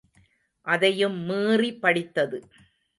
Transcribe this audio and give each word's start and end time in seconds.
அதையும் 0.67 1.17
மீறி, 1.19 1.71
படித்தது. 1.73 2.39